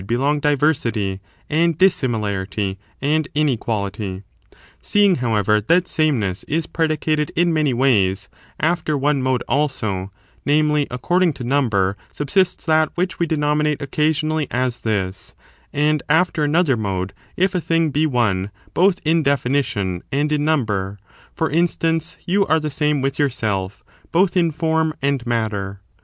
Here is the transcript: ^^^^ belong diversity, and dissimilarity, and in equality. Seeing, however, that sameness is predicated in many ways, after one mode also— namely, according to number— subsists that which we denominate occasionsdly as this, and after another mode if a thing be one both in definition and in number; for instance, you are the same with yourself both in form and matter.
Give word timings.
^^^^ 0.03 0.07
belong 0.07 0.39
diversity, 0.39 1.19
and 1.47 1.77
dissimilarity, 1.77 2.79
and 3.03 3.27
in 3.35 3.47
equality. 3.49 4.23
Seeing, 4.81 5.17
however, 5.17 5.61
that 5.61 5.87
sameness 5.87 6.43
is 6.45 6.65
predicated 6.65 7.31
in 7.35 7.53
many 7.53 7.71
ways, 7.71 8.27
after 8.59 8.97
one 8.97 9.21
mode 9.21 9.43
also— 9.47 10.09
namely, 10.43 10.87
according 10.89 11.33
to 11.33 11.43
number— 11.43 11.97
subsists 12.11 12.65
that 12.65 12.89
which 12.95 13.19
we 13.19 13.27
denominate 13.27 13.77
occasionsdly 13.77 14.47
as 14.49 14.79
this, 14.81 15.35
and 15.71 16.01
after 16.09 16.43
another 16.43 16.75
mode 16.75 17.13
if 17.37 17.53
a 17.53 17.61
thing 17.61 17.91
be 17.91 18.07
one 18.07 18.49
both 18.73 18.99
in 19.05 19.21
definition 19.21 20.01
and 20.11 20.31
in 20.31 20.43
number; 20.43 20.97
for 21.31 21.47
instance, 21.47 22.17
you 22.25 22.43
are 22.47 22.59
the 22.59 22.71
same 22.71 23.01
with 23.03 23.19
yourself 23.19 23.83
both 24.11 24.35
in 24.35 24.49
form 24.49 24.95
and 25.03 25.27
matter. 25.27 25.79